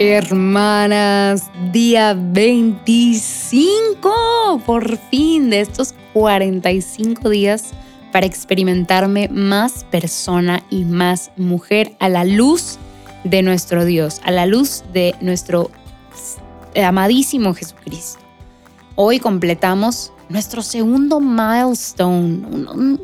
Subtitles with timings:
[0.00, 7.72] Hermanas, día 25, por fin, de estos 45 días
[8.12, 12.78] para experimentarme más persona y más mujer a la luz
[13.24, 15.72] de nuestro Dios, a la luz de nuestro
[16.76, 18.20] amadísimo Jesucristo.
[18.94, 22.98] Hoy completamos nuestro segundo milestone.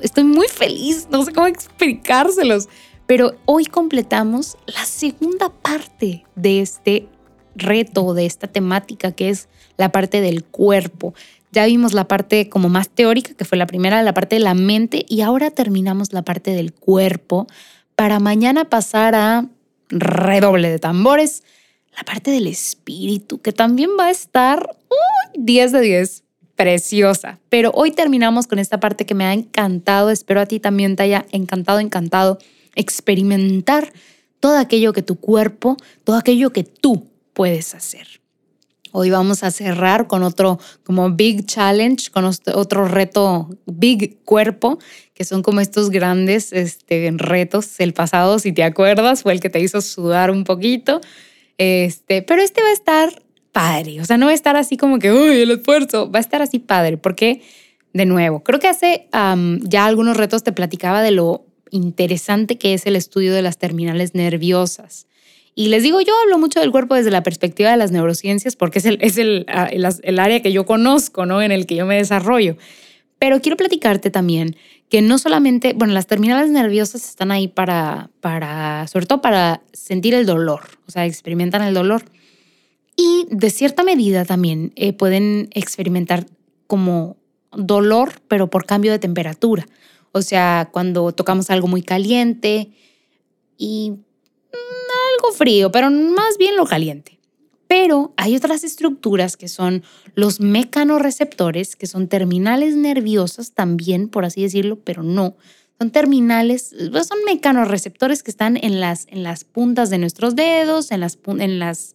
[0.00, 2.68] Estoy muy feliz, no sé cómo explicárselos
[3.08, 7.08] pero hoy completamos la segunda parte de este
[7.56, 11.14] reto, de esta temática que es la parte del cuerpo.
[11.50, 14.52] Ya vimos la parte como más teórica, que fue la primera, la parte de la
[14.52, 17.46] mente, y ahora terminamos la parte del cuerpo
[17.96, 19.46] para mañana pasar a
[19.88, 21.44] redoble de tambores,
[21.96, 24.76] la parte del espíritu, que también va a estar
[25.34, 26.24] 10 de 10,
[26.58, 27.38] preciosa.
[27.48, 31.04] Pero hoy terminamos con esta parte que me ha encantado, espero a ti también te
[31.04, 32.38] haya encantado, encantado
[32.74, 33.92] experimentar
[34.40, 38.20] todo aquello que tu cuerpo, todo aquello que tú puedes hacer.
[38.90, 44.80] Hoy vamos a cerrar con otro como big challenge, con otro reto big cuerpo,
[45.14, 47.78] que son como estos grandes este, retos.
[47.78, 51.00] El pasado, si te acuerdas, fue el que te hizo sudar un poquito.
[51.56, 54.98] Este, pero este va a estar padre, o sea, no va a estar así como
[54.98, 57.42] que, uy, el esfuerzo, va a estar así padre, porque,
[57.92, 59.08] de nuevo, creo que hace
[59.62, 64.14] ya algunos retos te platicaba de lo interesante que es el estudio de las terminales
[64.14, 65.06] nerviosas.
[65.54, 68.78] Y les digo, yo hablo mucho del cuerpo desde la perspectiva de las neurociencias porque
[68.78, 71.42] es el, es el, ah, el, área que yo conozco, ¿no?
[71.42, 72.56] En el que yo me desarrollo.
[73.18, 74.56] Pero quiero platicarte también
[74.88, 80.14] que no solamente, bueno, las terminales nerviosas están ahí para, para, sobre todo para sentir
[80.14, 82.04] el dolor, o sea, experimentan el dolor.
[83.00, 86.26] Y de cierta medida también eh, pueden experimentar
[86.66, 87.16] como
[87.52, 89.68] dolor, pero por cambio de temperatura.
[90.10, 92.72] O sea, cuando tocamos algo muy caliente
[93.56, 94.54] y mm,
[95.14, 97.20] algo frío, pero más bien lo caliente.
[97.68, 99.84] Pero hay otras estructuras que son
[100.16, 105.36] los mecanorreceptores, que son terminales nerviosas también, por así decirlo, pero no.
[105.78, 110.90] Son terminales, pues son mecanorreceptores que están en las, en las puntas de nuestros dedos,
[110.90, 111.94] en las, en las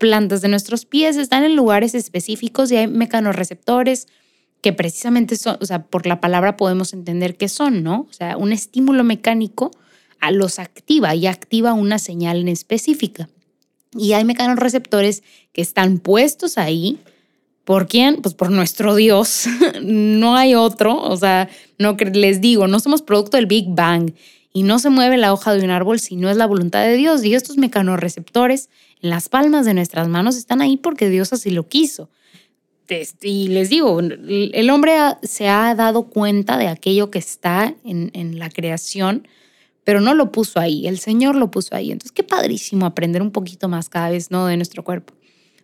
[0.00, 4.08] plantas de nuestros pies, están en lugares específicos y hay mecanorreceptores
[4.62, 8.06] que precisamente son, o sea, por la palabra podemos entender qué son, ¿no?
[8.10, 9.70] O sea, un estímulo mecánico
[10.18, 13.28] a los activa y activa una señal en específica.
[13.92, 15.22] Y hay mecanorreceptores
[15.52, 16.98] que están puestos ahí.
[17.64, 18.22] ¿Por quién?
[18.22, 19.46] Pues por nuestro Dios.
[19.82, 21.00] no hay otro.
[21.00, 24.12] O sea, no les digo, no somos producto del Big Bang
[24.52, 26.96] y no se mueve la hoja de un árbol si no es la voluntad de
[26.96, 27.24] Dios.
[27.24, 28.68] Y estos mecanorreceptores
[29.00, 32.08] en las palmas de nuestras manos están ahí porque Dios así lo quiso.
[33.22, 38.50] Y les digo, el hombre se ha dado cuenta de aquello que está en, la
[38.50, 39.28] creación,
[39.84, 41.92] pero no lo puso ahí, el Señor lo puso ahí.
[41.92, 44.46] Entonces, qué padrísimo aprender un poquito más cada vez, ¿no?
[44.46, 45.14] De nuestro cuerpo.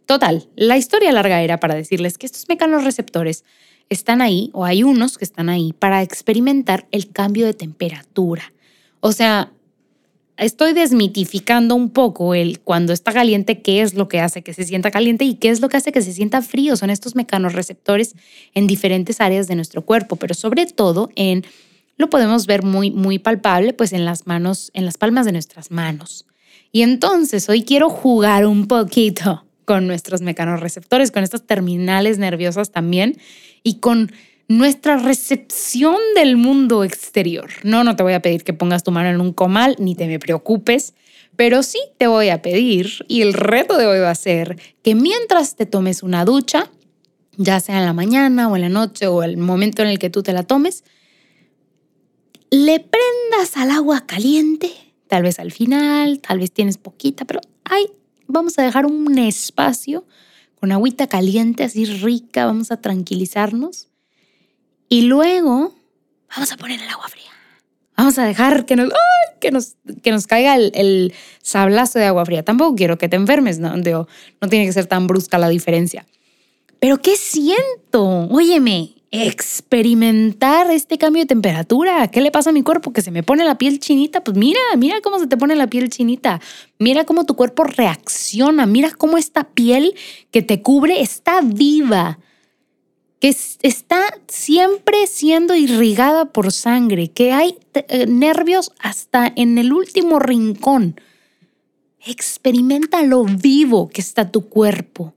[0.06, 3.44] Total, la historia larga era para decirles que estos mecanorreceptores
[3.88, 8.52] están ahí, o hay unos que están ahí, para experimentar el cambio de temperatura.
[9.00, 9.52] O sea,
[10.36, 14.64] estoy desmitificando un poco el cuando está caliente, qué es lo que hace que se
[14.64, 16.76] sienta caliente y qué es lo que hace que se sienta frío.
[16.76, 18.14] Son estos mecanorreceptores
[18.54, 21.44] en diferentes áreas de nuestro cuerpo, pero sobre todo en,
[21.96, 25.70] lo podemos ver muy, muy palpable, pues en las manos, en las palmas de nuestras
[25.70, 26.26] manos.
[26.72, 33.18] Y entonces hoy quiero jugar un poquito con nuestros mecanorreceptores, con estas terminales nerviosas también
[33.62, 34.12] y con
[34.48, 37.50] nuestra recepción del mundo exterior.
[37.64, 40.06] No, no te voy a pedir que pongas tu mano en un comal, ni te
[40.06, 40.94] me preocupes,
[41.34, 44.94] pero sí te voy a pedir, y el reto de hoy va a ser que
[44.94, 46.70] mientras te tomes una ducha,
[47.36, 50.10] ya sea en la mañana o en la noche o el momento en el que
[50.10, 50.84] tú te la tomes,
[52.50, 54.70] le prendas al agua caliente,
[55.08, 57.86] tal vez al final, tal vez tienes poquita, pero ay,
[58.28, 60.06] vamos a dejar un espacio
[60.58, 63.88] con agüita caliente así rica, vamos a tranquilizarnos
[64.88, 65.74] y luego
[66.34, 67.24] vamos a poner el agua fría.
[67.96, 68.90] Vamos a dejar que nos,
[69.40, 72.42] que nos, que nos caiga el, sablazo de agua fría.
[72.42, 73.74] Tampoco quiero que te enfermes, ¿no?
[73.76, 76.04] no tiene que ser tan brusca la diferencia.
[76.78, 78.28] Pero ¿qué siento?
[78.30, 82.08] Óyeme, experimentar este cambio de temperatura.
[82.08, 82.92] ¿Qué le pasa a mi cuerpo?
[82.92, 84.22] Que se me pone la piel chinita.
[84.22, 86.40] Pues mira, mira cómo se te pone la piel chinita.
[86.78, 88.66] Mira cómo tu cuerpo reacciona.
[88.66, 89.94] Mira cómo esta piel
[90.30, 92.18] que te cubre está viva
[93.26, 93.36] que
[93.68, 101.00] está siempre siendo irrigada por sangre, que hay eh, nervios hasta en el último rincón.
[102.06, 105.12] Experimenta lo vivo que está tu cuerpo,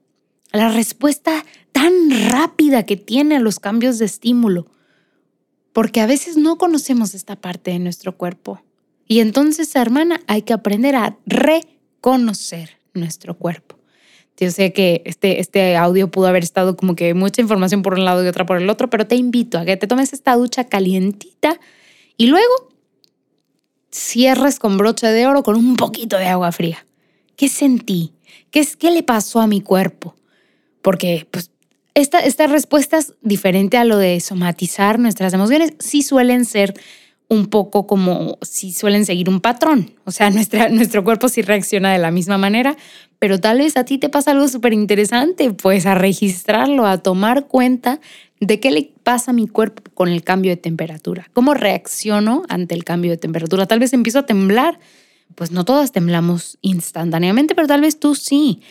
[0.51, 1.93] la respuesta tan
[2.31, 4.65] rápida que tiene a los cambios de estímulo,
[5.71, 8.63] porque a veces no conocemos esta parte de nuestro cuerpo
[9.07, 13.78] Y entonces, hermana, hay que aprender a reconocer nuestro cuerpo.
[14.39, 18.05] Yo sé que este, este audio pudo haber estado como que mucha información por un
[18.05, 20.63] lado y otra por el otro, pero te invito a que te tomes esta ducha
[20.63, 21.59] calientita
[22.15, 22.69] y luego
[23.91, 26.85] cierres con broche de oro con un poquito de agua fría.
[27.35, 28.13] ¿Qué sentí?
[28.51, 30.15] ¿Qué, es, qué le pasó a mi cuerpo?
[30.81, 31.51] Porque pues,
[31.93, 35.73] esta, esta respuesta es diferente a lo de somatizar nuestras emociones.
[35.79, 36.73] Sí suelen ser
[37.29, 39.91] un poco como si suelen seguir un patrón.
[40.03, 42.75] O sea, nuestra, nuestro cuerpo sí reacciona de la misma manera,
[43.19, 47.47] pero tal vez a ti te pasa algo súper interesante, pues a registrarlo, a tomar
[47.47, 48.01] cuenta
[48.39, 52.75] de qué le pasa a mi cuerpo con el cambio de temperatura, cómo reacciono ante
[52.75, 53.65] el cambio de temperatura.
[53.65, 54.79] Tal vez empiezo a temblar,
[55.35, 58.61] pues no todas temblamos instantáneamente, pero tal vez tú sí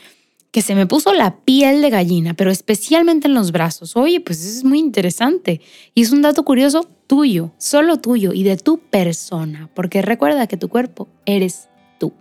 [0.59, 3.95] que se me puso la piel de gallina, pero especialmente en los brazos.
[3.95, 5.61] Oye, pues eso es muy interesante.
[5.95, 10.57] Y es un dato curioso tuyo, solo tuyo y de tu persona, porque recuerda que
[10.57, 11.69] tu cuerpo eres
[12.01, 12.13] tú.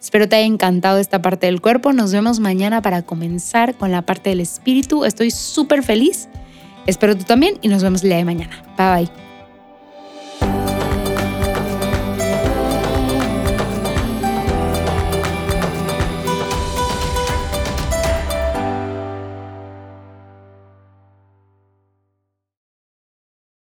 [0.00, 1.92] Espero te haya encantado esta parte del cuerpo.
[1.92, 5.04] Nos vemos mañana para comenzar con la parte del espíritu.
[5.04, 6.28] Estoy súper feliz.
[6.86, 8.62] Espero tú también y nos vemos el día de mañana.
[8.78, 9.31] Bye bye.